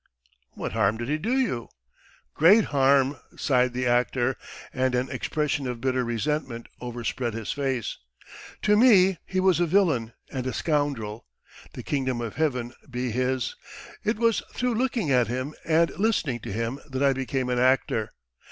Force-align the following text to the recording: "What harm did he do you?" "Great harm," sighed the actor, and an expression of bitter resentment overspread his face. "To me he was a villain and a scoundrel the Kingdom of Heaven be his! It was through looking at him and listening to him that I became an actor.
"What 0.55 0.71
harm 0.71 0.97
did 0.97 1.09
he 1.09 1.19
do 1.19 1.37
you?" 1.37 1.69
"Great 2.33 2.63
harm," 2.73 3.19
sighed 3.37 3.73
the 3.73 3.85
actor, 3.85 4.35
and 4.73 4.95
an 4.95 5.11
expression 5.11 5.67
of 5.67 5.79
bitter 5.79 6.03
resentment 6.03 6.65
overspread 6.79 7.35
his 7.35 7.51
face. 7.51 7.99
"To 8.63 8.75
me 8.75 9.19
he 9.27 9.39
was 9.39 9.59
a 9.59 9.67
villain 9.67 10.13
and 10.31 10.47
a 10.47 10.53
scoundrel 10.53 11.27
the 11.73 11.83
Kingdom 11.83 12.19
of 12.19 12.33
Heaven 12.37 12.73
be 12.89 13.11
his! 13.11 13.55
It 14.03 14.17
was 14.17 14.41
through 14.55 14.73
looking 14.73 15.11
at 15.11 15.27
him 15.27 15.53
and 15.65 15.91
listening 15.99 16.39
to 16.39 16.51
him 16.51 16.79
that 16.89 17.03
I 17.03 17.13
became 17.13 17.49
an 17.49 17.59
actor. 17.59 18.11